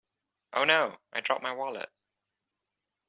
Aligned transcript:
Oh 0.53 0.63
No! 0.63 0.97
I 1.13 1.21
dropped 1.21 1.43
my 1.43 1.53
wallet! 1.53 1.91